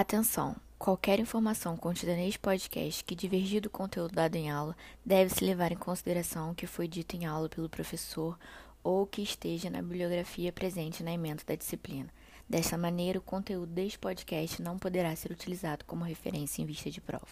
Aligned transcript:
Atenção! 0.00 0.54
Qualquer 0.78 1.18
informação 1.18 1.76
contida 1.76 2.14
neste 2.14 2.38
podcast 2.38 3.02
que 3.02 3.16
divergir 3.16 3.60
do 3.60 3.68
conteúdo 3.68 4.14
dado 4.14 4.36
em 4.36 4.48
aula 4.48 4.76
deve-se 5.04 5.44
levar 5.44 5.72
em 5.72 5.76
consideração 5.76 6.52
o 6.52 6.54
que 6.54 6.68
foi 6.68 6.86
dito 6.86 7.16
em 7.16 7.26
aula 7.26 7.48
pelo 7.48 7.68
professor 7.68 8.38
ou 8.80 9.04
que 9.08 9.22
esteja 9.22 9.68
na 9.68 9.82
bibliografia 9.82 10.52
presente 10.52 11.02
na 11.02 11.10
emenda 11.10 11.42
da 11.44 11.56
disciplina. 11.56 12.08
Desta 12.48 12.78
maneira, 12.78 13.18
o 13.18 13.22
conteúdo 13.22 13.72
deste 13.72 13.98
podcast 13.98 14.62
não 14.62 14.78
poderá 14.78 15.16
ser 15.16 15.32
utilizado 15.32 15.84
como 15.84 16.04
referência 16.04 16.62
em 16.62 16.64
vista 16.64 16.88
de 16.88 17.00
prova. 17.00 17.26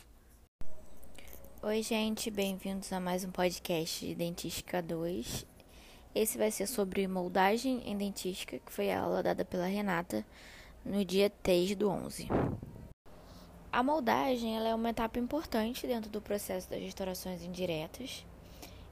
Oi, 1.62 1.84
gente, 1.84 2.33
bem-vindos 2.33 2.92
a 2.92 2.98
mais 2.98 3.23
um 3.23 3.30
podcast 3.30 4.05
de 4.05 4.12
Dentística 4.12 4.83
2. 4.83 5.46
Esse 6.12 6.37
vai 6.37 6.51
ser 6.51 6.66
sobre 6.66 7.06
moldagem 7.06 7.88
em 7.88 7.96
dentística, 7.96 8.59
que 8.59 8.73
foi 8.73 8.91
a 8.91 9.02
aula 9.02 9.23
dada 9.23 9.45
pela 9.45 9.66
Renata 9.66 10.27
no 10.86 11.04
dia 11.04 11.28
3 11.42 11.74
do 11.74 11.90
11. 11.90 12.28
A 13.72 13.82
moldagem 13.82 14.56
é 14.56 14.74
uma 14.74 14.90
etapa 14.90 15.18
importante 15.18 15.84
dentro 15.84 16.09
do 16.09 16.22
processo 16.22 16.70
das 16.70 16.80
restaurações 16.80 17.42
indiretas. 17.42 18.24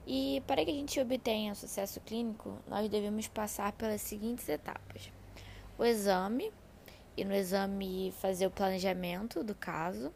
E 0.05 0.43
para 0.45 0.63
que 0.63 0.71
a 0.71 0.73
gente 0.73 0.99
obtenha 0.99 1.55
sucesso 1.55 2.01
clínico, 2.01 2.59
nós 2.67 2.89
devemos 2.89 3.27
passar 3.27 3.71
pelas 3.71 4.01
seguintes 4.01 4.47
etapas: 4.49 5.09
o 5.77 5.85
exame, 5.85 6.51
e 7.15 7.23
no 7.23 7.33
exame 7.33 8.13
fazer 8.19 8.45
o 8.45 8.51
planejamento 8.51 9.41
do 9.41 9.55
caso, 9.55 10.13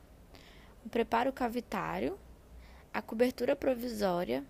o 0.85 0.89
preparo 0.89 1.31
cavitário, 1.31 2.19
a 2.93 3.01
cobertura 3.01 3.55
provisória. 3.55 4.43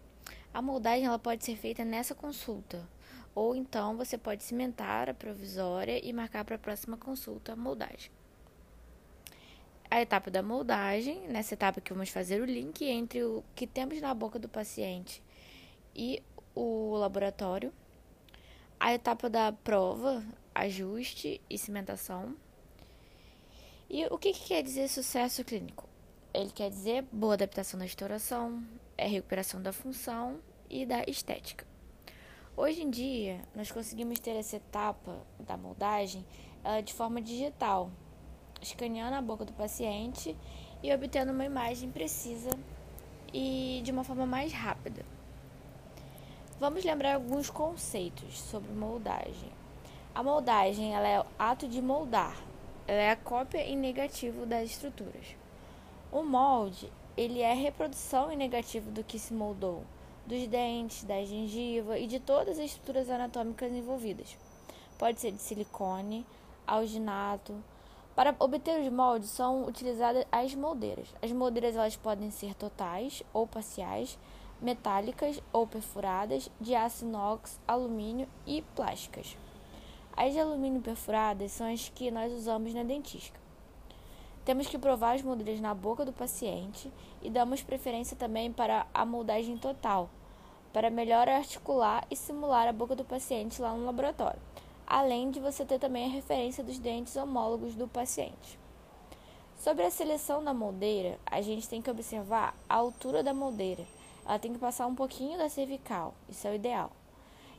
A 0.52 0.64
moldagem 0.64 1.06
ela 1.06 1.20
pode 1.20 1.46
ser 1.46 1.56
feita 1.56 1.86
nessa 1.86 2.16
consulta, 2.16 2.90
ou 3.36 3.56
então 3.56 3.98
você 3.98 4.18
pode 4.18 4.44
cimentar 4.44 5.10
a 5.10 5.14
provisória 5.14 6.04
e 6.04 6.12
marcar 6.14 6.44
para 6.46 6.56
a 6.56 6.60
próxima 6.60 6.98
consulta 6.98 7.54
a 7.54 7.56
moldagem 7.56 8.12
a 9.90 10.02
etapa 10.02 10.30
da 10.30 10.44
moldagem, 10.44 11.28
nessa 11.28 11.56
etapa 11.56 11.82
que 11.82 11.92
vamos 11.92 12.10
fazer 12.10 12.42
o 12.42 12.46
link 12.46 12.86
entre 12.86 13.24
o 13.24 13.44
que 13.56 13.66
temos 13.66 14.00
na 14.00 14.14
boca 14.14 14.38
do 14.38 14.48
paciente 14.48 15.24
e 15.96 16.22
o 16.54 16.96
laboratório, 16.96 17.74
a 18.80 18.94
etapa 18.94 19.30
da 19.30 19.52
prova, 19.52 20.24
ajuste 20.54 21.42
e 21.50 21.58
cimentação. 21.58 22.36
E 23.90 24.06
o 24.06 24.18
que, 24.20 24.32
que 24.32 24.50
quer 24.50 24.62
dizer 24.62 24.88
sucesso 24.88 25.44
clínico? 25.44 25.90
Ele 26.32 26.52
quer 26.52 26.70
dizer 26.70 27.04
boa 27.12 27.34
adaptação 27.34 27.80
da 27.80 27.86
restauração, 27.86 28.64
é 28.96 29.08
recuperação 29.08 29.60
da 29.60 29.74
função 29.74 30.40
e 30.70 30.86
da 30.86 31.04
estética. 31.08 31.66
Hoje 32.62 32.84
em 32.84 32.90
dia, 32.90 33.40
nós 33.56 33.72
conseguimos 33.72 34.20
ter 34.20 34.32
essa 34.32 34.58
etapa 34.58 35.16
da 35.40 35.56
moldagem 35.56 36.26
uh, 36.62 36.84
de 36.84 36.94
forma 36.94 37.22
digital, 37.22 37.90
escaneando 38.62 39.16
a 39.16 39.22
boca 39.22 39.46
do 39.46 39.54
paciente 39.54 40.36
e 40.84 40.94
obtendo 40.94 41.32
uma 41.32 41.46
imagem 41.46 41.90
precisa 41.90 42.50
e 43.34 43.80
de 43.82 43.94
uma 43.94 44.04
forma 44.04 44.26
mais 44.26 44.52
rápida. 44.52 45.06
Vamos 46.60 46.84
lembrar 46.84 47.16
alguns 47.16 47.50
conceitos 47.50 48.38
sobre 48.38 48.74
moldagem. 48.74 49.54
A 50.14 50.22
moldagem 50.22 50.94
ela 50.94 51.08
é 51.08 51.22
o 51.22 51.26
ato 51.40 51.66
de 51.66 51.82
moldar, 51.82 52.36
ela 52.86 53.00
é 53.00 53.12
a 53.12 53.16
cópia 53.16 53.66
em 53.66 53.78
negativo 53.78 54.46
das 54.46 54.72
estruturas. 54.72 55.28
O 56.12 56.24
molde 56.24 56.92
ele 57.16 57.40
é 57.40 57.54
a 57.54 57.56
reprodução 57.56 58.30
em 58.30 58.36
negativo 58.36 58.92
do 58.92 59.02
que 59.02 59.18
se 59.18 59.34
moldou, 59.34 59.86
dos 60.30 60.48
dentes, 60.48 61.04
da 61.04 61.26
gengiva 61.26 61.98
e 61.98 62.06
de 62.06 62.20
todas 62.20 62.60
as 62.60 62.66
estruturas 62.66 63.10
anatômicas 63.10 63.74
envolvidas. 63.74 64.38
Pode 64.96 65.20
ser 65.20 65.32
de 65.32 65.42
silicone, 65.42 66.24
alginato, 66.68 67.56
para 68.16 68.36
obter 68.38 68.80
os 68.80 68.92
moldes 68.92 69.32
são 69.32 69.66
utilizadas 69.66 70.24
as 70.32 70.54
moldeiras. 70.54 71.08
As 71.20 71.32
moldeiras 71.32 71.76
elas 71.76 71.96
podem 71.96 72.30
ser 72.30 72.54
totais 72.54 73.24
ou 73.34 73.48
parciais, 73.48 74.20
metálicas 74.62 75.42
ou 75.52 75.66
perfuradas, 75.66 76.48
de 76.62 76.76
aço 76.76 77.06
inox, 77.06 77.60
alumínio 77.68 78.28
e 78.46 78.62
plásticas. 78.76 79.36
As 80.16 80.34
de 80.34 80.40
alumínio 80.40 80.82
perfuradas 80.82 81.54
são 81.54 81.74
as 81.74 81.90
que 81.90 82.12
nós 82.12 82.32
usamos 82.32 82.72
na 82.76 82.84
dentística. 82.84 83.40
Temos 84.46 84.68
que 84.68 84.78
provar 84.78 85.16
as 85.16 85.24
moldeiras 85.24 85.60
na 85.60 85.74
boca 85.74 86.06
do 86.06 86.14
paciente 86.14 86.92
e 87.20 87.32
damos 87.32 87.64
preferência 87.64 88.16
também 88.16 88.52
para 88.52 88.86
a 88.94 89.06
moldagem 89.06 89.58
total, 89.58 90.10
para 90.74 90.90
melhor 90.90 91.28
articular 91.28 92.06
e 92.10 92.16
simular 92.16 92.68
a 92.68 92.74
boca 92.74 92.96
do 92.96 93.06
paciente 93.06 93.62
lá 93.62 93.74
no 93.74 93.86
laboratório 93.86 94.40
além 94.90 95.30
de 95.30 95.40
você 95.40 95.64
ter 95.64 95.78
também 95.78 96.06
a 96.06 96.10
referência 96.10 96.64
dos 96.64 96.80
dentes 96.80 97.16
homólogos 97.16 97.76
do 97.76 97.88
paciente. 97.88 98.58
Sobre 99.60 99.86
a 99.86 99.92
seleção 99.92 100.44
da 100.44 100.54
moldeira, 100.54 101.20
a 101.26 101.42
gente 101.42 101.70
tem 101.70 101.80
que 101.80 101.92
observar 101.92 102.56
a 102.68 102.76
altura 102.76 103.22
da 103.22 103.34
moldeira. 103.34 103.86
Ela 104.26 104.40
tem 104.40 104.52
que 104.52 104.58
passar 104.58 104.88
um 104.88 104.96
pouquinho 104.96 105.38
da 105.38 105.48
cervical, 105.48 106.16
isso 106.28 106.48
é 106.48 106.52
o 106.52 106.56
ideal. 106.56 106.92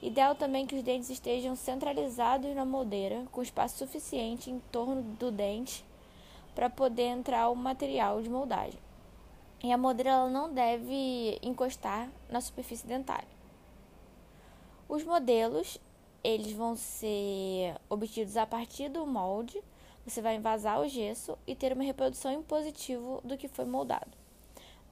Ideal 0.03 0.35
também 0.35 0.67
que 0.67 0.75
os 0.75 0.83
dentes 0.83 1.11
estejam 1.11 1.55
centralizados 1.55 2.53
na 2.57 2.65
moldeira, 2.65 3.25
com 3.31 3.43
espaço 3.43 3.79
suficiente 3.79 4.51
em 4.51 4.59
torno 4.73 5.03
do 5.03 5.31
dente 5.31 5.85
para 6.55 6.71
poder 6.71 7.05
entrar 7.05 7.49
o 7.49 7.55
material 7.55 8.21
de 8.23 8.29
moldagem. 8.29 8.81
E 9.63 9.71
a 9.71 9.77
ela 9.77 10.31
não 10.31 10.53
deve 10.53 11.39
encostar 11.43 12.11
na 12.31 12.41
superfície 12.41 12.87
dentária. 12.87 13.29
Os 14.89 15.05
modelos 15.05 15.79
eles 16.25 16.53
vão 16.53 16.77
ser 16.77 17.77
obtidos 17.89 18.37
a 18.37 18.47
partir 18.47 18.89
do 18.89 19.07
molde. 19.07 19.63
Você 20.07 20.23
vai 20.23 20.37
envasar 20.37 20.81
o 20.81 20.89
gesso 20.89 21.37
e 21.47 21.55
ter 21.55 21.73
uma 21.73 21.85
reprodução 21.85 22.33
em 22.33 22.43
positivo 22.43 23.21
do 23.23 23.37
que 23.37 23.49
foi 23.49 23.65
moldado. 23.65 24.11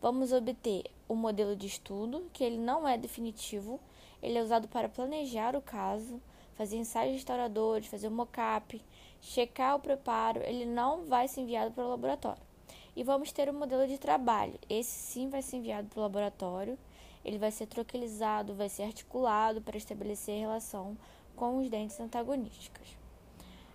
Vamos 0.00 0.32
obter 0.32 0.84
o 1.08 1.14
modelo 1.14 1.56
de 1.56 1.66
estudo, 1.66 2.30
que 2.32 2.44
ele 2.44 2.58
não 2.58 2.86
é 2.86 2.96
definitivo, 2.96 3.80
ele 4.22 4.38
é 4.38 4.42
usado 4.42 4.68
para 4.68 4.88
planejar 4.88 5.56
o 5.56 5.62
caso, 5.62 6.20
fazer 6.54 6.76
ensaios 6.76 7.14
restauradores, 7.14 7.88
fazer 7.88 8.08
o 8.08 8.10
mock-up, 8.10 8.80
checar 9.20 9.76
o 9.76 9.80
preparo, 9.80 10.40
ele 10.44 10.64
não 10.64 11.06
vai 11.06 11.26
ser 11.26 11.40
enviado 11.40 11.72
para 11.72 11.84
o 11.84 11.90
laboratório. 11.90 12.47
E 12.96 13.02
vamos 13.02 13.32
ter 13.32 13.48
o 13.48 13.54
modelo 13.54 13.86
de 13.86 13.98
trabalho, 13.98 14.58
esse 14.68 14.90
sim 14.90 15.28
vai 15.28 15.42
ser 15.42 15.56
enviado 15.56 15.88
para 15.88 16.00
o 16.00 16.02
laboratório, 16.02 16.78
ele 17.24 17.38
vai 17.38 17.50
ser 17.50 17.66
troquelizado, 17.66 18.54
vai 18.54 18.68
ser 18.68 18.84
articulado 18.84 19.60
para 19.60 19.76
estabelecer 19.76 20.40
relação 20.40 20.96
com 21.36 21.58
os 21.58 21.68
dentes 21.68 22.00
antagonísticos. 22.00 22.96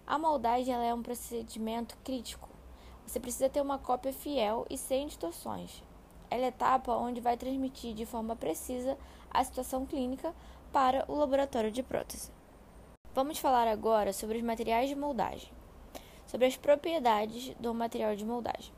A 0.05 0.19
moldagem 0.19 0.73
é 0.73 0.93
um 0.93 1.01
procedimento 1.01 1.97
crítico. 2.03 2.49
Você 3.05 3.19
precisa 3.19 3.49
ter 3.49 3.61
uma 3.61 3.77
cópia 3.77 4.11
fiel 4.11 4.65
e 4.69 4.77
sem 4.77 5.07
distorções. 5.07 5.81
Ela 6.29 6.43
é 6.43 6.45
a 6.45 6.49
etapa 6.49 6.95
onde 6.95 7.21
vai 7.21 7.37
transmitir 7.37 7.93
de 7.93 8.05
forma 8.05 8.35
precisa 8.35 8.97
a 9.29 9.43
situação 9.43 9.85
clínica 9.85 10.33
para 10.71 11.05
o 11.07 11.15
laboratório 11.15 11.71
de 11.71 11.83
prótese. 11.83 12.31
Vamos 13.13 13.37
falar 13.37 13.67
agora 13.67 14.11
sobre 14.11 14.37
os 14.37 14.43
materiais 14.43 14.89
de 14.89 14.95
moldagem, 14.95 15.51
sobre 16.25 16.47
as 16.47 16.57
propriedades 16.57 17.53
do 17.59 17.73
material 17.73 18.15
de 18.15 18.25
moldagem. 18.25 18.73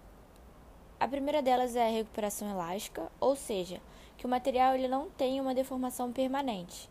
A 0.99 1.07
primeira 1.07 1.41
delas 1.41 1.75
é 1.75 1.87
a 1.87 1.91
recuperação 1.91 2.49
elástica, 2.49 3.11
ou 3.19 3.35
seja, 3.35 3.81
que 4.17 4.25
o 4.25 4.29
material 4.29 4.75
ele 4.75 4.87
não 4.87 5.09
tem 5.09 5.41
uma 5.41 5.53
deformação 5.53 6.11
permanente 6.11 6.89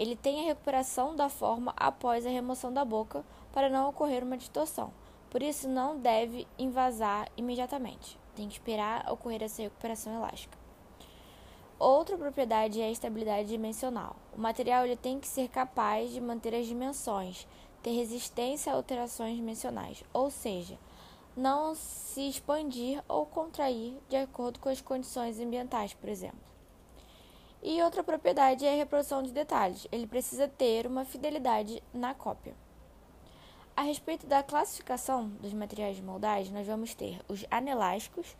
ele 0.00 0.16
tem 0.16 0.40
a 0.40 0.44
recuperação 0.44 1.14
da 1.14 1.28
forma 1.28 1.74
após 1.76 2.24
a 2.24 2.30
remoção 2.30 2.72
da 2.72 2.86
boca 2.86 3.22
para 3.52 3.68
não 3.68 3.90
ocorrer 3.90 4.24
uma 4.24 4.38
distorção. 4.38 4.90
Por 5.28 5.42
isso, 5.42 5.68
não 5.68 5.98
deve 5.98 6.48
invasar 6.58 7.28
imediatamente. 7.36 8.18
Tem 8.34 8.48
que 8.48 8.54
esperar 8.54 9.12
ocorrer 9.12 9.42
essa 9.42 9.60
recuperação 9.60 10.14
elástica. 10.14 10.56
Outra 11.78 12.16
propriedade 12.16 12.80
é 12.80 12.86
a 12.86 12.90
estabilidade 12.90 13.50
dimensional. 13.50 14.16
O 14.34 14.40
material 14.40 14.86
ele 14.86 14.96
tem 14.96 15.20
que 15.20 15.28
ser 15.28 15.48
capaz 15.48 16.10
de 16.10 16.18
manter 16.18 16.54
as 16.54 16.66
dimensões, 16.66 17.46
ter 17.82 17.90
resistência 17.90 18.72
a 18.72 18.76
alterações 18.76 19.36
dimensionais, 19.36 20.02
ou 20.14 20.30
seja, 20.30 20.78
não 21.36 21.74
se 21.74 22.28
expandir 22.28 23.02
ou 23.08 23.24
contrair 23.26 23.96
de 24.08 24.16
acordo 24.16 24.58
com 24.58 24.68
as 24.68 24.80
condições 24.80 25.38
ambientais, 25.38 25.94
por 25.94 26.08
exemplo. 26.08 26.50
E 27.62 27.82
outra 27.82 28.02
propriedade 28.02 28.64
é 28.64 28.72
a 28.72 28.76
reprodução 28.76 29.22
de 29.22 29.32
detalhes. 29.32 29.86
Ele 29.92 30.06
precisa 30.06 30.48
ter 30.48 30.86
uma 30.86 31.04
fidelidade 31.04 31.82
na 31.92 32.14
cópia. 32.14 32.54
A 33.76 33.82
respeito 33.82 34.26
da 34.26 34.42
classificação 34.42 35.28
dos 35.40 35.52
materiais 35.52 35.96
de 35.96 36.02
moldagem, 36.02 36.52
nós 36.52 36.66
vamos 36.66 36.94
ter 36.94 37.20
os 37.28 37.44
anelásticos. 37.50 38.36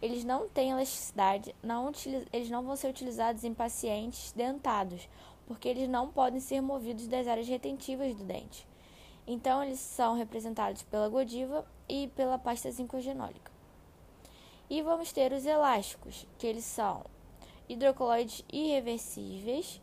Eles 0.00 0.24
não 0.24 0.48
têm 0.48 0.70
elasticidade, 0.70 1.54
não 1.62 1.90
eles 2.32 2.50
não 2.50 2.62
vão 2.62 2.76
ser 2.76 2.88
utilizados 2.88 3.44
em 3.44 3.54
pacientes 3.54 4.32
dentados, 4.32 5.08
porque 5.46 5.68
eles 5.68 5.88
não 5.88 6.10
podem 6.10 6.40
ser 6.40 6.60
movidos 6.60 7.06
das 7.06 7.26
áreas 7.26 7.48
retentivas 7.48 8.14
do 8.14 8.24
dente. 8.24 8.66
Então, 9.26 9.62
eles 9.62 9.80
são 9.80 10.14
representados 10.14 10.82
pela 10.82 11.08
godiva 11.08 11.64
e 11.88 12.08
pela 12.08 12.38
pasta 12.38 12.70
zincogenólica. 12.70 13.50
E 14.68 14.82
vamos 14.82 15.12
ter 15.12 15.32
os 15.32 15.44
elásticos, 15.44 16.26
que 16.38 16.46
eles 16.46 16.64
são 16.64 17.04
hidrocoloides 17.68 18.44
irreversíveis, 18.52 19.80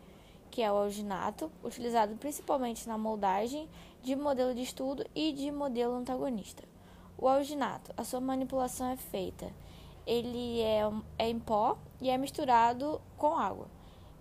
que 0.50 0.62
é 0.62 0.72
o 0.72 0.76
alginato, 0.76 1.52
utilizado 1.64 2.16
principalmente 2.18 2.88
na 2.88 2.98
moldagem 2.98 3.70
de 4.04 4.16
modelo 4.16 4.54
de 4.54 4.62
estudo 4.62 5.06
e 5.16 5.32
de 5.32 5.52
modelo 5.52 5.96
antagonista. 5.96 6.64
O 7.18 7.28
alginato, 7.28 7.94
a 7.96 8.04
sua 8.04 8.20
manipulação 8.20 8.88
é 8.88 8.98
feita. 8.98 9.52
Ele 10.06 10.60
é, 10.62 10.82
é 11.18 11.30
em 11.30 11.40
pó 11.40 11.78
e 12.02 12.10
é 12.10 12.18
misturado 12.18 13.00
com 13.18 13.38
água. 13.38 13.68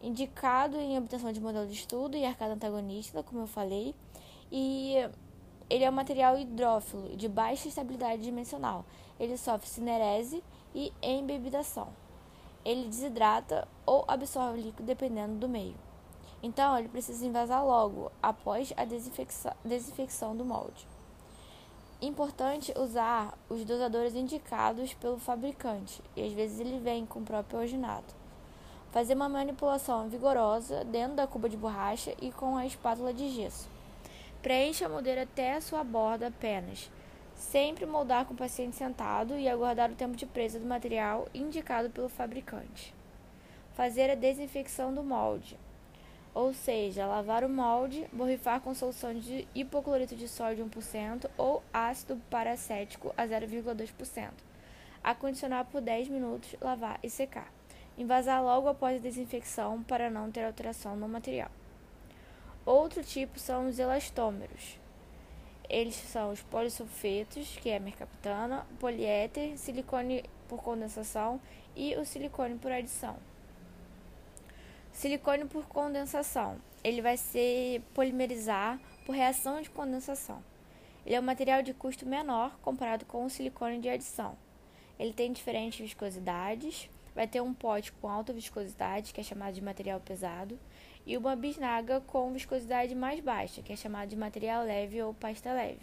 Indicado 0.03 0.77
em 0.77 0.99
obtenção 0.99 1.33
de 1.33 1.41
modelo 1.41 1.67
de 1.67 1.75
estudo 1.75 2.17
e 2.17 2.25
arcada 2.25 2.55
antagonista, 2.55 3.23
como 3.23 3.41
eu 3.43 3.47
falei, 3.47 3.95
e 4.51 4.97
ele 5.69 5.85
é 5.85 5.89
um 5.89 5.93
material 5.93 6.37
hidrófilo 6.37 7.17
de 7.17 7.29
baixa 7.29 7.69
estabilidade 7.69 8.23
dimensional. 8.23 8.85
Ele 9.19 9.37
sofre 9.37 9.69
cinerese 9.69 10.43
e 10.75 10.93
embebidação. 11.01 11.89
Ele 12.65 12.89
desidrata 12.89 13.69
ou 13.87 14.05
absorve 14.09 14.61
líquido 14.61 14.83
dependendo 14.83 15.37
do 15.37 15.49
meio. 15.49 15.77
Então, 16.43 16.77
ele 16.77 16.89
precisa 16.89 17.25
invasar 17.25 17.65
logo 17.65 18.11
após 18.23 18.73
a 18.77 18.85
desinfecção, 18.85 19.53
desinfecção 19.65 20.35
do 20.35 20.45
molde. 20.45 20.89
Importante 22.03 22.73
usar 22.79 23.39
os 23.49 23.63
dosadores 23.65 24.15
indicados 24.15 24.95
pelo 24.95 25.19
fabricante, 25.19 26.03
e 26.17 26.23
às 26.23 26.33
vezes 26.33 26.59
ele 26.59 26.79
vem 26.79 27.05
com 27.05 27.21
o 27.21 27.25
próprio 27.25 27.61
alginato. 27.61 28.15
Fazer 28.91 29.15
uma 29.15 29.29
manipulação 29.29 30.09
vigorosa 30.09 30.83
dentro 30.85 31.17
da 31.17 31.27
cuba 31.27 31.49
de 31.49 31.59
borracha 31.59 32.15
e 32.21 32.33
com 32.33 32.57
a 32.57 32.65
espátula 32.65 33.13
de 33.13 33.29
gesso. 33.29 33.69
Preencha 34.43 34.87
a 34.87 34.89
moldeira 34.89 35.23
até 35.23 35.55
a 35.55 35.61
sua 35.61 35.85
borda 35.85 36.29
apenas. 36.29 36.91
Sempre 37.35 37.87
moldar 37.87 38.25
com 38.25 38.35
o 38.35 38.37
paciente 38.37 38.77
sentado 38.77 39.39
e 39.39 39.49
aguardar 39.49 39.91
o 39.91 39.95
tempo 39.95 40.17
de 40.17 40.27
presa 40.27 40.59
do 40.59 40.67
material 40.67 41.29
indicado 41.35 41.91
pelo 41.91 42.09
fabricante. 42.09 42.95
Fazer 43.75 44.11
a 44.11 44.15
desinfecção 44.15 44.95
do 44.95 45.03
molde 45.03 45.57
ou 46.35 46.55
seja, 46.55 47.07
lavar 47.07 47.43
o 47.45 47.49
molde, 47.49 48.07
borrifar 48.13 48.61
com 48.61 48.75
solução 48.75 49.15
de 49.15 49.47
hipoclorito 49.55 50.15
de 50.15 50.29
sódio 50.29 50.65
1% 50.67 51.29
ou 51.37 51.63
ácido 51.73 52.21
paracético 52.31 53.13
a 53.17 53.27
0,2%. 53.27 54.31
Acondicionar 55.03 55.65
por 55.65 55.81
10 55.81 56.09
minutos, 56.09 56.55
lavar 56.61 57.01
e 57.03 57.11
secar. 57.11 57.53
Envasar 57.99 58.43
logo 58.43 58.69
após 58.69 58.97
a 58.97 59.03
desinfecção 59.03 59.83
para 59.83 60.09
não 60.09 60.31
ter 60.31 60.45
alteração 60.45 60.95
no 60.95 61.09
material. 61.09 61.51
Outro 62.65 63.03
tipo 63.03 63.39
são 63.39 63.69
os 63.69 63.79
elastômeros. 63.79 64.79
Eles 65.69 65.95
são 65.95 66.33
os 66.33 66.43
polissulfetos, 66.43 67.57
que 67.63 67.71
é 67.71 67.79
mercaptana, 67.79 68.67
poliéter, 68.79 69.57
silicone 69.57 70.25
por 70.49 70.63
condensação 70.63 71.41
e 71.77 71.97
o 71.97 72.05
silicone 72.05 72.59
por 72.59 72.73
adição. 72.73 73.17
Silicone 74.93 75.45
por 75.45 75.67
condensação. 75.67 76.59
Ele 76.83 77.01
vai 77.01 77.17
se 77.17 77.81
polimerizar 77.95 78.81
por 79.07 79.15
reação 79.15 79.61
de 79.63 79.71
condensação. 79.71 80.43
Ele 81.07 81.15
é 81.15 81.21
um 81.21 81.23
material 81.23 81.63
de 81.63 81.73
custo 81.73 82.05
menor 82.05 82.59
comparado 82.61 83.07
com 83.07 83.25
o 83.25 83.31
silicone 83.31 83.79
de 83.79 83.89
adição. 83.89 84.37
Ele 84.99 85.13
tem 85.13 85.33
diferentes 85.33 85.81
viscosidades, 85.81 86.91
vai 87.15 87.27
ter 87.27 87.41
um 87.41 87.55
pote 87.55 87.93
com 87.93 88.09
alta 88.09 88.33
viscosidade, 88.33 89.13
que 89.15 89.21
é 89.21 89.25
chamado 89.25 89.55
de 89.55 89.63
material 89.63 90.01
pesado, 90.01 90.59
e 91.11 91.17
uma 91.17 91.35
bisnaga 91.35 92.01
com 92.03 92.33
viscosidade 92.33 92.95
mais 92.95 93.19
baixa, 93.19 93.63
que 93.63 93.73
é 93.73 93.77
chamado 93.77 94.11
de 94.11 94.15
material 94.15 94.63
leve 94.63 95.03
ou 95.03 95.13
pasta 95.13 95.53
leve. 95.53 95.81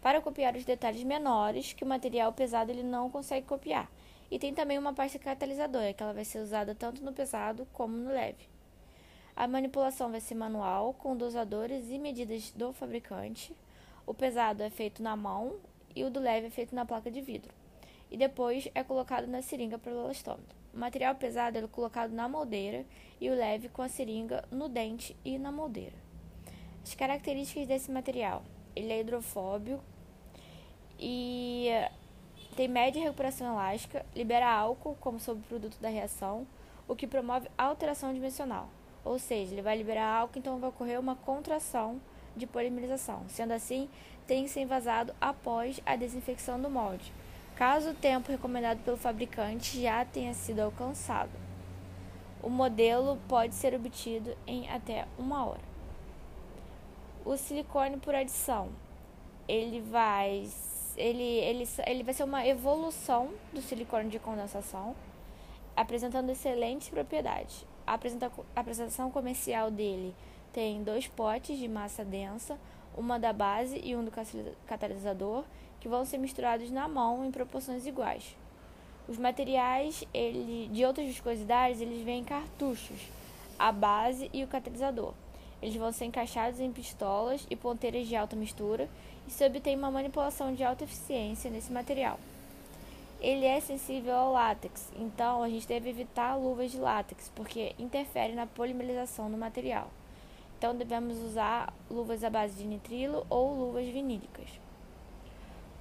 Para 0.00 0.20
copiar 0.20 0.56
os 0.56 0.64
detalhes 0.64 1.04
menores 1.04 1.72
que 1.72 1.84
o 1.84 1.86
material 1.86 2.32
pesado 2.32 2.72
ele 2.72 2.82
não 2.82 3.08
consegue 3.08 3.46
copiar, 3.46 3.88
e 4.28 4.40
tem 4.40 4.52
também 4.52 4.76
uma 4.76 4.92
pasta 4.92 5.16
catalisadora, 5.16 5.92
que 5.92 6.02
ela 6.02 6.12
vai 6.12 6.24
ser 6.24 6.40
usada 6.40 6.74
tanto 6.74 7.04
no 7.04 7.12
pesado 7.12 7.68
como 7.72 7.96
no 7.96 8.10
leve. 8.10 8.48
A 9.36 9.46
manipulação 9.46 10.10
vai 10.10 10.20
ser 10.20 10.34
manual, 10.34 10.92
com 10.94 11.16
dosadores 11.16 11.88
e 11.88 11.96
medidas 11.96 12.50
do 12.50 12.72
fabricante. 12.72 13.56
O 14.04 14.12
pesado 14.12 14.64
é 14.64 14.70
feito 14.70 15.04
na 15.04 15.14
mão 15.14 15.54
e 15.94 16.02
o 16.02 16.10
do 16.10 16.18
leve 16.18 16.48
é 16.48 16.50
feito 16.50 16.74
na 16.74 16.84
placa 16.84 17.12
de 17.12 17.20
vidro. 17.20 17.54
E 18.10 18.16
depois 18.16 18.68
é 18.74 18.82
colocado 18.82 19.28
na 19.28 19.40
seringa 19.40 19.78
para 19.78 19.92
o 19.92 20.00
elastômetro. 20.00 20.61
O 20.74 20.78
material 20.78 21.14
pesado 21.14 21.58
é 21.58 21.66
colocado 21.66 22.12
na 22.12 22.28
moldeira 22.28 22.86
e 23.20 23.28
o 23.28 23.34
leve 23.34 23.68
com 23.68 23.82
a 23.82 23.88
seringa 23.88 24.44
no 24.50 24.68
dente 24.68 25.16
e 25.24 25.38
na 25.38 25.52
moldeira. 25.52 25.96
As 26.82 26.94
características 26.94 27.66
desse 27.66 27.90
material: 27.90 28.42
ele 28.74 28.92
é 28.92 29.00
hidrofóbico 29.00 29.82
e 30.98 31.68
tem 32.56 32.68
média 32.68 33.02
recuperação 33.02 33.52
elástica, 33.52 34.04
libera 34.14 34.50
álcool 34.50 34.96
como 35.00 35.20
subproduto 35.20 35.78
da 35.80 35.88
reação, 35.88 36.46
o 36.88 36.96
que 36.96 37.06
promove 37.06 37.50
alteração 37.56 38.12
dimensional. 38.12 38.68
Ou 39.04 39.18
seja, 39.18 39.52
ele 39.52 39.62
vai 39.62 39.76
liberar 39.76 40.06
álcool, 40.06 40.38
então 40.38 40.58
vai 40.58 40.70
ocorrer 40.70 40.98
uma 41.00 41.16
contração 41.16 42.00
de 42.36 42.46
polimerização. 42.46 43.24
Sendo 43.28 43.52
assim, 43.52 43.88
tem 44.26 44.44
que 44.44 44.50
ser 44.50 44.60
envasado 44.60 45.14
após 45.20 45.80
a 45.84 45.96
desinfecção 45.96 46.60
do 46.60 46.70
molde, 46.70 47.12
caso 47.56 47.90
o 47.90 47.94
tempo 47.94 48.30
recomendado 48.30 48.82
pelo 48.84 48.96
fabricante 48.96 49.80
já 49.80 50.04
tenha 50.04 50.34
sido 50.34 50.60
alcançado. 50.60 51.30
O 52.42 52.50
modelo 52.50 53.18
pode 53.28 53.54
ser 53.54 53.74
obtido 53.74 54.36
em 54.46 54.68
até 54.68 55.06
uma 55.18 55.44
hora. 55.46 55.72
O 57.24 57.36
silicone 57.36 57.98
por 57.98 58.14
adição, 58.14 58.70
ele 59.46 59.80
vai 59.80 60.48
ele, 60.96 61.22
ele, 61.22 61.68
ele 61.86 62.02
vai 62.02 62.14
ser 62.14 62.24
uma 62.24 62.46
evolução 62.46 63.30
do 63.52 63.60
silicone 63.62 64.08
de 64.08 64.18
condensação, 64.18 64.94
apresentando 65.76 66.30
excelentes 66.30 66.88
propriedades. 66.88 67.64
A, 67.86 67.94
apresentação 68.56 69.10
comercial 69.10 69.70
dele 69.70 70.14
tem 70.52 70.82
dois 70.82 71.08
potes 71.08 71.58
de 71.58 71.66
massa 71.66 72.04
densa, 72.04 72.58
uma 72.96 73.18
da 73.18 73.32
base 73.32 73.80
e 73.82 73.96
um 73.96 74.04
do 74.04 74.12
catalisador, 74.66 75.44
que 75.82 75.88
vão 75.88 76.04
ser 76.04 76.16
misturados 76.16 76.70
na 76.70 76.86
mão 76.86 77.26
em 77.26 77.32
proporções 77.32 77.84
iguais. 77.86 78.36
Os 79.08 79.18
materiais 79.18 80.04
ele, 80.14 80.68
de 80.68 80.84
outras 80.84 81.08
viscosidades 81.08 81.80
eles 81.80 82.04
vêm 82.04 82.20
em 82.20 82.24
cartuchos, 82.24 83.00
a 83.58 83.72
base 83.72 84.30
e 84.32 84.44
o 84.44 84.46
catalisador. 84.46 85.12
Eles 85.60 85.74
vão 85.74 85.90
ser 85.90 86.04
encaixados 86.04 86.60
em 86.60 86.70
pistolas 86.70 87.44
e 87.50 87.56
ponteiras 87.56 88.06
de 88.06 88.14
alta 88.14 88.36
mistura 88.36 88.88
e 89.26 89.30
se 89.32 89.44
obtém 89.44 89.76
uma 89.76 89.90
manipulação 89.90 90.54
de 90.54 90.62
alta 90.62 90.84
eficiência 90.84 91.50
nesse 91.50 91.72
material. 91.72 92.16
Ele 93.20 93.44
é 93.44 93.58
sensível 93.58 94.14
ao 94.14 94.32
látex, 94.32 94.88
então 94.96 95.42
a 95.42 95.48
gente 95.48 95.66
deve 95.66 95.90
evitar 95.90 96.36
luvas 96.36 96.70
de 96.70 96.78
látex, 96.78 97.28
porque 97.34 97.74
interfere 97.76 98.34
na 98.34 98.46
polimerização 98.46 99.28
do 99.28 99.36
material. 99.36 99.90
Então 100.58 100.76
devemos 100.76 101.18
usar 101.18 101.74
luvas 101.90 102.22
à 102.22 102.30
base 102.30 102.54
de 102.54 102.68
nitrilo 102.68 103.26
ou 103.28 103.52
luvas 103.52 103.86
vinílicas. 103.88 104.62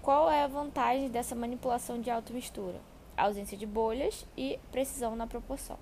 Qual 0.02 0.32
é 0.32 0.44
a 0.44 0.48
vantagem 0.48 1.10
dessa 1.10 1.36
manipulação 1.36 2.02
de 2.02 2.10
alta 2.10 2.34
mistura? 2.34 2.82
A 3.16 3.26
ausência 3.26 3.56
de 3.56 3.68
bolhas 3.68 4.26
e 4.36 4.60
precisão 4.72 5.16
na 5.16 5.28
proporção. 5.28 5.78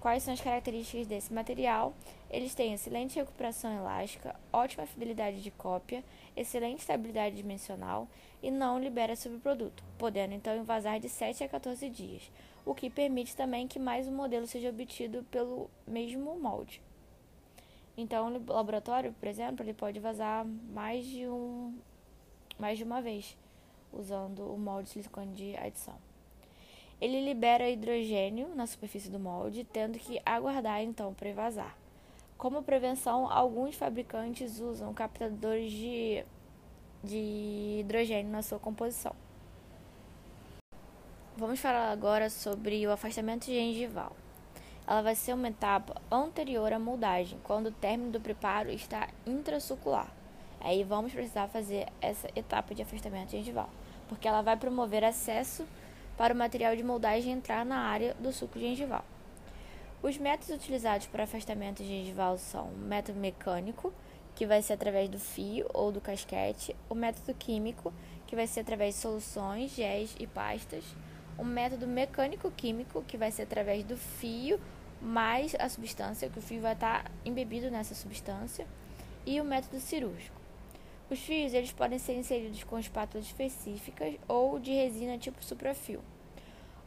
Quais 0.00 0.24
são 0.24 0.34
as 0.34 0.40
características 0.40 1.06
desse 1.06 1.32
material? 1.32 1.94
Eles 2.28 2.56
têm 2.56 2.74
excelente 2.74 3.14
recuperação 3.14 3.72
elástica, 3.72 4.34
ótima 4.52 4.84
fidelidade 4.84 5.40
de 5.40 5.50
cópia, 5.52 6.02
excelente 6.36 6.80
estabilidade 6.80 7.36
dimensional 7.36 8.08
e 8.42 8.50
não 8.50 8.80
libera 8.80 9.14
subproduto, 9.14 9.84
podendo 9.96 10.34
então 10.34 10.56
invasar 10.56 10.98
de 10.98 11.08
7 11.08 11.44
a 11.44 11.48
14 11.48 11.88
dias, 11.88 12.28
o 12.66 12.74
que 12.74 12.90
permite 12.90 13.36
também 13.36 13.68
que 13.68 13.78
mais 13.78 14.08
um 14.08 14.12
modelo 14.12 14.44
seja 14.44 14.70
obtido 14.70 15.24
pelo 15.30 15.70
mesmo 15.86 16.36
molde. 16.36 16.82
Então, 17.96 18.26
o 18.26 18.52
laboratório, 18.52 19.12
por 19.12 19.28
exemplo, 19.28 19.64
ele 19.64 19.74
pode 19.74 20.00
vazar 20.00 20.44
mais 20.44 21.06
de 21.06 21.28
um 21.28 21.78
mais 22.58 22.78
de 22.78 22.84
uma 22.84 23.00
vez 23.00 23.36
usando 23.92 24.52
o 24.52 24.58
molde 24.58 24.84
de 24.84 24.90
silicone 24.90 25.34
de 25.34 25.56
adição. 25.56 25.94
Ele 27.00 27.24
libera 27.24 27.70
hidrogênio 27.70 28.54
na 28.54 28.66
superfície 28.66 29.10
do 29.10 29.20
molde, 29.20 29.64
tendo 29.64 29.98
que 29.98 30.20
aguardar 30.26 30.82
então 30.82 31.14
para 31.14 31.32
vazar. 31.32 31.76
Como 32.36 32.62
prevenção, 32.62 33.30
alguns 33.30 33.76
fabricantes 33.76 34.60
usam 34.60 34.92
captadores 34.92 35.70
de, 35.70 36.24
de 37.02 37.78
hidrogênio 37.80 38.32
na 38.32 38.42
sua 38.42 38.58
composição. 38.58 39.14
Vamos 41.36 41.60
falar 41.60 41.92
agora 41.92 42.28
sobre 42.28 42.84
o 42.84 42.90
afastamento 42.90 43.46
gengival. 43.46 44.12
Ela 44.84 45.02
vai 45.02 45.14
ser 45.14 45.34
uma 45.34 45.48
etapa 45.48 46.00
anterior 46.10 46.72
à 46.72 46.78
moldagem, 46.80 47.38
quando 47.44 47.66
o 47.66 47.72
término 47.72 48.10
do 48.10 48.20
preparo 48.20 48.70
está 48.70 49.08
intrasucular. 49.24 50.12
Aí 50.60 50.82
vamos 50.82 51.12
precisar 51.12 51.48
fazer 51.48 51.86
essa 52.00 52.28
etapa 52.34 52.74
de 52.74 52.82
afastamento 52.82 53.30
gengival, 53.30 53.70
porque 54.08 54.26
ela 54.26 54.42
vai 54.42 54.56
promover 54.56 55.04
acesso 55.04 55.66
para 56.16 56.34
o 56.34 56.36
material 56.36 56.74
de 56.74 56.82
moldagem 56.82 57.32
entrar 57.32 57.64
na 57.64 57.78
área 57.78 58.14
do 58.14 58.32
suco 58.32 58.58
gengival. 58.58 59.04
Os 60.02 60.16
métodos 60.18 60.54
utilizados 60.54 61.06
para 61.06 61.24
afastamento 61.24 61.82
gengival 61.82 62.38
são 62.38 62.66
o 62.66 62.76
método 62.76 63.18
mecânico, 63.18 63.92
que 64.34 64.46
vai 64.46 64.62
ser 64.62 64.74
através 64.74 65.08
do 65.08 65.18
fio 65.18 65.66
ou 65.74 65.90
do 65.90 66.00
casquete, 66.00 66.74
o 66.88 66.94
método 66.94 67.34
químico, 67.34 67.92
que 68.26 68.36
vai 68.36 68.46
ser 68.46 68.60
através 68.60 68.94
de 68.94 69.00
soluções, 69.00 69.74
géis 69.74 70.14
e 70.18 70.26
pastas, 70.26 70.84
o 71.36 71.44
método 71.44 71.86
mecânico-químico, 71.86 73.02
que 73.02 73.16
vai 73.16 73.32
ser 73.32 73.42
através 73.42 73.84
do 73.84 73.96
fio 73.96 74.60
mais 75.00 75.54
a 75.58 75.68
substância, 75.68 76.28
que 76.28 76.38
o 76.38 76.42
fio 76.42 76.60
vai 76.60 76.74
estar 76.74 77.10
embebido 77.24 77.70
nessa 77.70 77.94
substância, 77.94 78.66
e 79.26 79.40
o 79.40 79.44
método 79.44 79.80
cirúrgico. 79.80 80.37
Os 81.10 81.18
fios 81.20 81.54
eles 81.54 81.72
podem 81.72 81.98
ser 81.98 82.14
inseridos 82.14 82.62
com 82.64 82.78
espátulas 82.78 83.26
específicas 83.26 84.14
ou 84.28 84.58
de 84.58 84.72
resina 84.72 85.16
tipo 85.16 85.42
suprafio. 85.42 86.02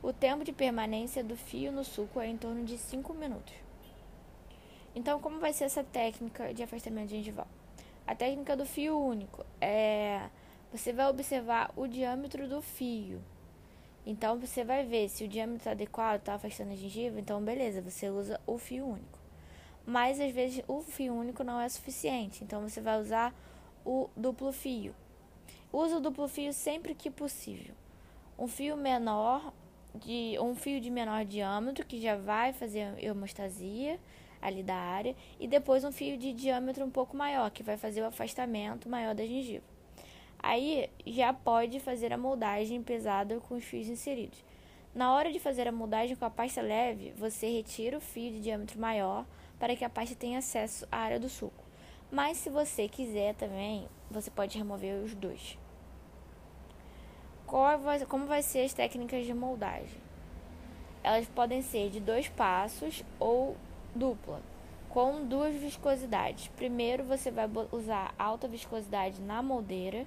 O 0.03 0.13
tempo 0.13 0.43
de 0.43 0.51
permanência 0.51 1.23
do 1.23 1.35
fio 1.35 1.71
no 1.71 1.83
suco 1.83 2.19
é 2.19 2.27
em 2.27 2.37
torno 2.37 2.63
de 2.63 2.77
5 2.77 3.13
minutos. 3.13 3.53
Então, 4.95 5.19
como 5.19 5.39
vai 5.39 5.53
ser 5.53 5.63
essa 5.63 5.83
técnica 5.83 6.53
de 6.53 6.61
afastamento 6.61 7.09
gengival? 7.09 7.47
A 8.05 8.13
técnica 8.13 8.55
do 8.55 8.65
fio 8.65 8.99
único 8.99 9.45
é 9.59 10.29
você 10.71 10.93
vai 10.93 11.07
observar 11.07 11.71
o 11.75 11.87
diâmetro 11.87 12.47
do 12.47 12.61
fio. 12.61 13.21
Então, 14.05 14.39
você 14.39 14.63
vai 14.63 14.85
ver 14.85 15.09
se 15.09 15.23
o 15.23 15.27
diâmetro 15.27 15.59
está 15.59 15.71
adequado, 15.71 16.19
está 16.19 16.33
afastando 16.35 16.71
a 16.71 16.75
gengiva. 16.75 17.19
Então, 17.19 17.41
beleza, 17.41 17.81
você 17.81 18.09
usa 18.09 18.39
o 18.45 18.57
fio 18.57 18.85
único. 18.85 19.19
Mas, 19.85 20.19
às 20.19 20.31
vezes, 20.31 20.63
o 20.67 20.81
fio 20.81 21.13
único 21.13 21.43
não 21.43 21.59
é 21.59 21.67
suficiente. 21.69 22.43
Então, 22.43 22.61
você 22.61 22.81
vai 22.81 22.99
usar 22.99 23.33
o 23.85 24.09
duplo 24.15 24.51
fio. 24.51 24.95
Use 25.71 25.93
o 25.95 25.99
duplo 25.99 26.27
fio 26.27 26.53
sempre 26.53 26.93
que 26.93 27.09
possível. 27.09 27.73
Um 28.37 28.47
fio 28.47 28.75
menor, 28.75 29.53
de 29.95 30.37
um 30.39 30.55
fio 30.55 30.81
de 30.81 30.89
menor 30.89 31.25
diâmetro, 31.25 31.85
que 31.85 32.01
já 32.01 32.15
vai 32.15 32.53
fazer 32.53 32.93
hemostasia 33.03 33.99
ali 34.41 34.63
da 34.63 34.75
área. 34.75 35.15
E 35.39 35.47
depois 35.47 35.83
um 35.83 35.91
fio 35.91 36.17
de 36.17 36.33
diâmetro 36.33 36.83
um 36.83 36.89
pouco 36.89 37.15
maior, 37.15 37.49
que 37.51 37.63
vai 37.63 37.77
fazer 37.77 38.01
o 38.01 38.07
afastamento 38.07 38.89
maior 38.89 39.13
da 39.13 39.25
gengiva. 39.25 39.63
Aí 40.39 40.89
já 41.05 41.31
pode 41.31 41.79
fazer 41.79 42.11
a 42.11 42.17
moldagem 42.17 42.81
pesada 42.81 43.39
com 43.39 43.55
os 43.55 43.63
fios 43.63 43.87
inseridos. 43.87 44.43
Na 44.93 45.13
hora 45.13 45.31
de 45.31 45.39
fazer 45.39 45.67
a 45.67 45.71
moldagem 45.71 46.15
com 46.15 46.25
a 46.25 46.29
pasta 46.29 46.61
leve, 46.61 47.13
você 47.15 47.47
retira 47.47 47.97
o 47.97 48.01
fio 48.01 48.31
de 48.31 48.41
diâmetro 48.41 48.79
maior 48.79 49.25
para 49.57 49.75
que 49.75 49.85
a 49.85 49.89
pasta 49.89 50.15
tenha 50.15 50.39
acesso 50.39 50.85
à 50.91 50.97
área 50.97 51.19
do 51.19 51.29
suco. 51.29 51.60
Mas 52.11 52.37
se 52.37 52.49
você 52.49 52.89
quiser 52.89 53.33
também, 53.35 53.87
você 54.09 54.29
pode 54.29 54.57
remover 54.57 55.01
os 55.01 55.15
dois. 55.15 55.57
Vai, 57.81 58.05
como 58.05 58.25
vai 58.25 58.41
ser 58.41 58.65
as 58.65 58.73
técnicas 58.73 59.25
de 59.25 59.33
moldagem? 59.33 59.97
Elas 61.01 61.25
podem 61.29 61.61
ser 61.61 61.89
de 61.89 62.01
dois 62.01 62.27
passos 62.27 63.01
ou 63.17 63.55
dupla, 63.95 64.41
com 64.89 65.25
duas 65.25 65.55
viscosidades. 65.55 66.49
Primeiro 66.49 67.05
você 67.05 67.31
vai 67.31 67.49
usar 67.71 68.13
alta 68.19 68.45
viscosidade 68.45 69.21
na 69.21 69.41
moldeira 69.41 70.05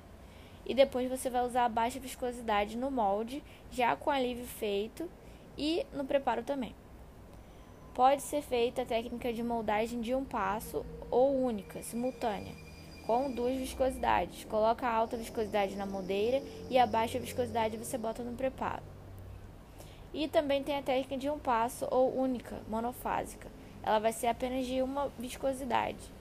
e 0.67 0.75
depois 0.75 1.09
você 1.09 1.31
vai 1.31 1.45
usar 1.45 1.69
baixa 1.71 1.99
viscosidade 1.99 2.77
no 2.77 2.91
molde, 2.91 3.43
já 3.71 3.97
com 3.97 4.11
alívio 4.11 4.47
feito 4.47 5.11
e 5.57 5.87
no 5.93 6.05
preparo 6.05 6.43
também. 6.43 6.75
Pode 7.95 8.23
ser 8.23 8.43
feita 8.43 8.83
a 8.83 8.85
técnica 8.85 9.33
de 9.33 9.41
moldagem 9.41 10.01
de 10.01 10.17
um 10.17 10.25
passo 10.25 10.85
ou 11.13 11.33
única, 11.41 11.81
simultânea, 11.81 12.53
com 13.07 13.31
duas 13.31 13.57
viscosidades. 13.57 14.45
Coloca 14.47 14.85
a 14.85 14.93
alta 14.93 15.17
viscosidade 15.17 15.77
na 15.77 15.87
moldeira 15.87 16.43
e 16.69 16.77
a 16.77 16.89
baixa 16.89 17.21
viscosidade 17.21 17.77
você 17.77 17.97
bota 17.97 18.25
no 18.25 18.37
preparo. 18.37 18.83
E 20.13 20.27
também 20.27 20.65
tem 20.65 20.77
a 20.77 20.83
técnica 20.83 21.17
de 21.17 21.31
um 21.31 21.39
passo 21.39 21.87
ou 21.89 22.19
única, 22.19 22.61
monofásica. 22.69 23.49
Ela 23.81 24.01
vai 24.01 24.13
ser 24.13 24.27
apenas 24.27 24.67
de 24.67 24.83
uma 24.83 25.09
viscosidade. 25.17 26.13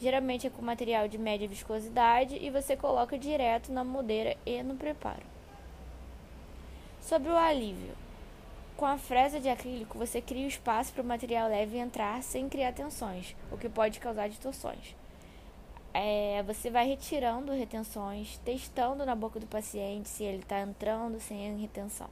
Geralmente 0.00 0.46
é 0.46 0.50
com 0.50 0.62
material 0.62 1.08
de 1.08 1.18
média 1.18 1.48
viscosidade 1.48 2.38
e 2.40 2.48
você 2.48 2.76
coloca 2.76 3.18
direto 3.18 3.72
na 3.72 3.82
moldeira 3.82 4.36
e 4.46 4.62
no 4.62 4.76
preparo. 4.76 5.26
Sobre 7.00 7.28
o 7.28 7.36
alívio. 7.36 8.07
Com 8.78 8.86
a 8.86 8.96
fresa 8.96 9.40
de 9.40 9.48
acrílico, 9.48 9.98
você 9.98 10.20
cria 10.20 10.44
o 10.44 10.48
espaço 10.48 10.92
para 10.92 11.02
o 11.02 11.04
material 11.04 11.48
leve 11.48 11.76
entrar 11.78 12.22
sem 12.22 12.48
criar 12.48 12.72
tensões, 12.72 13.34
o 13.50 13.58
que 13.58 13.68
pode 13.68 13.98
causar 13.98 14.28
distorções. 14.28 14.94
É, 15.92 16.44
você 16.44 16.70
vai 16.70 16.86
retirando 16.86 17.50
retenções, 17.50 18.38
testando 18.44 19.04
na 19.04 19.16
boca 19.16 19.40
do 19.40 19.48
paciente 19.48 20.08
se 20.08 20.22
ele 20.22 20.38
está 20.38 20.60
entrando 20.60 21.18
sem 21.18 21.58
retenção. 21.58 22.08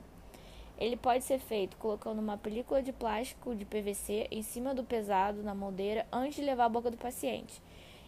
Ele 0.76 0.96
pode 0.96 1.22
ser 1.22 1.38
feito 1.38 1.76
colocando 1.76 2.18
uma 2.18 2.36
película 2.36 2.82
de 2.82 2.92
plástico 2.92 3.54
de 3.54 3.64
PVC 3.64 4.26
em 4.28 4.42
cima 4.42 4.74
do 4.74 4.82
pesado 4.82 5.44
na 5.44 5.54
moldeira 5.54 6.04
antes 6.12 6.34
de 6.34 6.42
levar 6.42 6.64
à 6.64 6.68
boca 6.68 6.90
do 6.90 6.96
paciente 6.96 7.62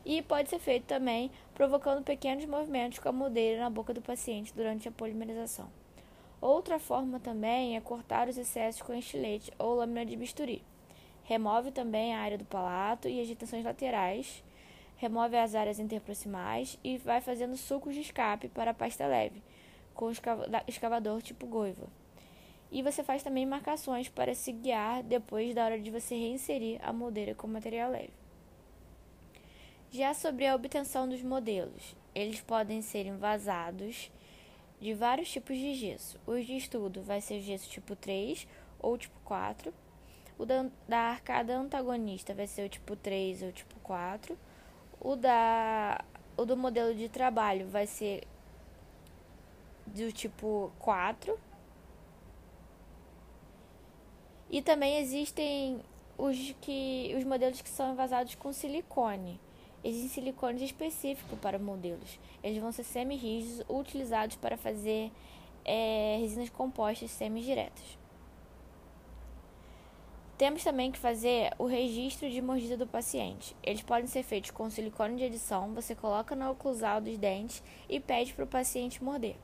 e 0.04 0.20
pode 0.20 0.50
ser 0.50 0.58
feito 0.58 0.82
também 0.82 1.30
provocando 1.54 2.02
pequenos 2.02 2.44
movimentos 2.44 2.98
com 2.98 3.08
a 3.08 3.12
moldeira 3.12 3.60
na 3.60 3.70
boca 3.70 3.94
do 3.94 4.02
paciente 4.02 4.52
durante 4.52 4.88
a 4.88 4.90
polimerização. 4.90 5.77
Outra 6.40 6.78
forma 6.78 7.18
também 7.18 7.76
é 7.76 7.80
cortar 7.80 8.28
os 8.28 8.38
excessos 8.38 8.80
com 8.80 8.94
estilete 8.94 9.52
ou 9.58 9.74
lâmina 9.74 10.06
de 10.06 10.16
bisturi. 10.16 10.62
Remove 11.24 11.72
também 11.72 12.14
a 12.14 12.20
área 12.20 12.38
do 12.38 12.44
palato 12.44 13.08
e 13.08 13.20
as 13.20 13.28
retenções 13.28 13.64
laterais, 13.64 14.42
remove 14.96 15.36
as 15.36 15.54
áreas 15.54 15.78
interproximais 15.78 16.78
e 16.82 16.96
vai 16.96 17.20
fazendo 17.20 17.56
sucos 17.56 17.94
de 17.94 18.00
escape 18.00 18.48
para 18.48 18.70
a 18.70 18.74
pasta 18.74 19.06
leve, 19.06 19.42
com 19.94 20.10
escavador 20.66 21.20
tipo 21.20 21.46
goiva. 21.46 21.86
E 22.70 22.82
você 22.82 23.02
faz 23.02 23.22
também 23.22 23.44
marcações 23.44 24.08
para 24.08 24.34
se 24.34 24.52
guiar 24.52 25.02
depois 25.02 25.54
da 25.54 25.64
hora 25.64 25.80
de 25.80 25.90
você 25.90 26.14
reinserir 26.14 26.78
a 26.82 26.92
moldeira 26.92 27.34
com 27.34 27.46
material 27.46 27.90
leve. 27.90 28.12
Já 29.90 30.12
sobre 30.14 30.46
a 30.46 30.54
obtenção 30.54 31.08
dos 31.08 31.22
modelos, 31.22 31.96
eles 32.14 32.40
podem 32.40 32.82
ser 32.82 33.06
envasados 33.06 34.10
de 34.80 34.94
vários 34.94 35.30
tipos 35.30 35.56
de 35.56 35.74
gesso. 35.74 36.18
Os 36.26 36.46
de 36.46 36.56
estudo 36.56 37.02
vai 37.02 37.20
ser 37.20 37.40
gesso 37.40 37.68
tipo 37.68 37.96
3 37.96 38.46
ou 38.78 38.96
tipo 38.96 39.18
4. 39.24 39.72
O 40.38 40.46
da, 40.46 40.66
da 40.88 40.98
arcada 40.98 41.56
antagonista 41.56 42.32
vai 42.32 42.46
ser 42.46 42.66
o 42.66 42.68
tipo 42.68 42.94
3 42.94 43.42
ou 43.42 43.52
tipo 43.52 43.74
4. 43.80 44.38
O, 45.00 45.16
da, 45.16 46.04
o 46.36 46.44
do 46.44 46.56
modelo 46.56 46.94
de 46.94 47.08
trabalho 47.08 47.68
vai 47.68 47.86
ser 47.86 48.26
do 49.86 50.12
tipo 50.12 50.72
4. 50.78 51.38
E 54.50 54.62
também 54.62 54.98
existem 54.98 55.80
os, 56.16 56.54
que, 56.60 57.14
os 57.16 57.24
modelos 57.24 57.60
que 57.60 57.68
são 57.68 57.92
envasados 57.92 58.34
com 58.34 58.52
silicone. 58.52 59.40
Existem 59.88 60.10
silicones 60.10 60.60
específicos 60.60 61.38
para 61.38 61.58
modelos. 61.58 62.18
Eles 62.44 62.60
vão 62.60 62.70
ser 62.70 62.84
semi-rígidos, 62.84 63.64
utilizados 63.70 64.36
para 64.36 64.54
fazer 64.54 65.10
é, 65.64 66.18
resinas 66.20 66.50
compostas 66.50 67.10
semi-diretas. 67.10 67.96
Temos 70.36 70.62
também 70.62 70.92
que 70.92 70.98
fazer 70.98 71.54
o 71.58 71.64
registro 71.64 72.28
de 72.28 72.42
mordida 72.42 72.76
do 72.76 72.86
paciente. 72.86 73.56
Eles 73.62 73.80
podem 73.80 74.06
ser 74.06 74.22
feitos 74.24 74.50
com 74.50 74.68
silicone 74.68 75.16
de 75.16 75.24
adição, 75.24 75.72
você 75.72 75.94
coloca 75.94 76.36
na 76.36 76.50
oclusal 76.50 77.00
dos 77.00 77.16
dentes 77.16 77.62
e 77.88 77.98
pede 77.98 78.34
para 78.34 78.44
o 78.44 78.46
paciente 78.46 79.02
morder. 79.02 79.36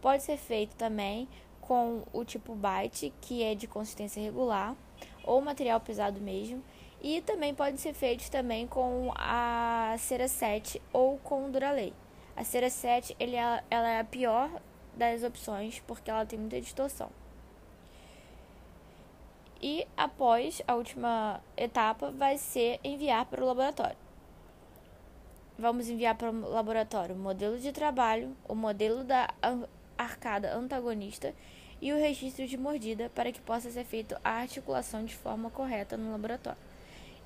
Pode 0.00 0.22
ser 0.22 0.38
feito 0.38 0.74
também 0.76 1.28
com 1.60 2.04
o 2.10 2.24
tipo 2.24 2.54
bite, 2.54 3.12
que 3.20 3.42
é 3.42 3.54
de 3.54 3.66
consistência 3.66 4.22
regular, 4.22 4.74
ou 5.22 5.42
material 5.42 5.78
pesado 5.78 6.22
mesmo, 6.22 6.64
e 7.04 7.20
também 7.20 7.54
podem 7.54 7.76
ser 7.76 7.92
feitos 7.92 8.30
também 8.30 8.66
com 8.66 9.12
a 9.14 9.94
cera 9.98 10.26
7 10.26 10.80
ou 10.90 11.18
com 11.18 11.44
o 11.44 11.50
Duralei. 11.50 11.92
A 12.34 12.42
cera 12.44 12.70
7 12.70 13.14
ele 13.20 13.36
é, 13.36 13.62
ela 13.70 13.88
é 13.90 14.00
a 14.00 14.04
pior 14.04 14.50
das 14.96 15.22
opções 15.22 15.82
porque 15.86 16.10
ela 16.10 16.24
tem 16.24 16.38
muita 16.38 16.58
distorção. 16.58 17.10
E 19.60 19.86
após 19.94 20.62
a 20.66 20.74
última 20.76 21.42
etapa 21.58 22.10
vai 22.10 22.38
ser 22.38 22.80
enviar 22.82 23.26
para 23.26 23.44
o 23.44 23.46
laboratório. 23.46 23.98
Vamos 25.58 25.90
enviar 25.90 26.14
para 26.14 26.30
o 26.30 26.48
laboratório 26.48 27.14
o 27.14 27.18
modelo 27.18 27.58
de 27.58 27.70
trabalho, 27.70 28.34
o 28.48 28.54
modelo 28.54 29.04
da 29.04 29.28
arcada 29.98 30.54
antagonista 30.54 31.34
e 31.82 31.92
o 31.92 31.98
registro 31.98 32.46
de 32.46 32.56
mordida 32.56 33.10
para 33.14 33.30
que 33.30 33.42
possa 33.42 33.70
ser 33.70 33.84
feita 33.84 34.18
a 34.24 34.30
articulação 34.40 35.04
de 35.04 35.14
forma 35.14 35.50
correta 35.50 35.98
no 35.98 36.10
laboratório 36.10 36.63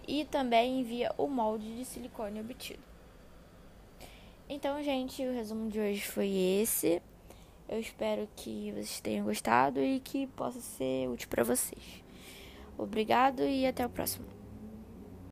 e 0.08 0.24
também 0.24 0.80
envia 0.80 1.12
o 1.18 1.28
molde 1.28 1.76
de 1.76 1.84
silicone 1.84 2.40
obtido. 2.40 2.82
Então, 4.48 4.82
gente, 4.82 5.22
o 5.22 5.34
resumo 5.34 5.68
de 5.68 5.78
hoje 5.78 6.00
foi 6.00 6.30
esse. 6.30 7.02
Eu 7.68 7.78
espero 7.78 8.26
que 8.34 8.72
vocês 8.72 9.00
tenham 9.00 9.26
gostado 9.26 9.78
e 9.78 10.00
que 10.00 10.26
possa 10.28 10.58
ser 10.62 11.06
útil 11.10 11.28
para 11.28 11.44
vocês. 11.44 12.02
Obrigado 12.78 13.42
e 13.42 13.66
até 13.66 13.84
o 13.84 13.90
próximo. 13.90 14.37